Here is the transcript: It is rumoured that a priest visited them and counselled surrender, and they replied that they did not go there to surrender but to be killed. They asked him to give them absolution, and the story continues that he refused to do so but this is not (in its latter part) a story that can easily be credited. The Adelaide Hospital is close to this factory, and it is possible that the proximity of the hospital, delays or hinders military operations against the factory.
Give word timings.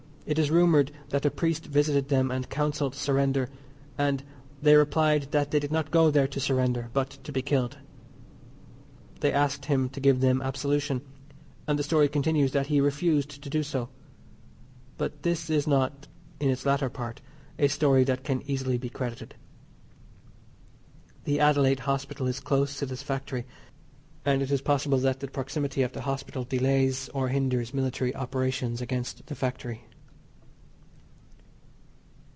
It 0.23 0.37
is 0.39 0.51
rumoured 0.51 0.93
that 1.09 1.25
a 1.25 1.31
priest 1.31 1.65
visited 1.65 2.07
them 2.07 2.29
and 2.31 2.47
counselled 2.47 2.95
surrender, 2.95 3.49
and 3.97 4.23
they 4.61 4.75
replied 4.75 5.31
that 5.31 5.51
they 5.51 5.59
did 5.59 5.73
not 5.73 5.91
go 5.91 6.09
there 6.09 6.27
to 6.27 6.39
surrender 6.39 6.89
but 6.93 7.09
to 7.25 7.33
be 7.33 7.41
killed. 7.41 7.79
They 9.19 9.33
asked 9.33 9.65
him 9.65 9.89
to 9.89 9.99
give 9.99 10.21
them 10.21 10.39
absolution, 10.41 11.01
and 11.67 11.77
the 11.77 11.83
story 11.83 12.07
continues 12.07 12.53
that 12.53 12.67
he 12.67 12.79
refused 12.79 13.43
to 13.43 13.49
do 13.49 13.61
so 13.61 13.89
but 14.97 15.23
this 15.23 15.49
is 15.49 15.67
not 15.67 16.07
(in 16.39 16.49
its 16.49 16.65
latter 16.65 16.87
part) 16.89 17.19
a 17.59 17.67
story 17.67 18.05
that 18.05 18.23
can 18.23 18.43
easily 18.49 18.77
be 18.77 18.89
credited. 18.89 19.35
The 21.25 21.41
Adelaide 21.41 21.81
Hospital 21.81 22.27
is 22.27 22.39
close 22.39 22.77
to 22.79 22.85
this 22.85 23.03
factory, 23.03 23.45
and 24.23 24.41
it 24.41 24.51
is 24.51 24.61
possible 24.61 24.99
that 24.99 25.19
the 25.19 25.27
proximity 25.27 25.81
of 25.81 25.91
the 25.91 26.01
hospital, 26.01 26.45
delays 26.45 27.09
or 27.09 27.27
hinders 27.29 27.73
military 27.73 28.15
operations 28.15 28.79
against 28.81 29.25
the 29.25 29.35
factory. 29.35 29.87